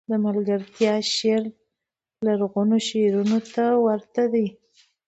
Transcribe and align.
دملکیار 0.09 1.01
شعر 1.15 1.43
لرغونو 2.25 2.77
شعرونو 2.87 3.39
ته 3.53 3.65
ورته 3.85 4.21
دﺉ. 4.33 4.47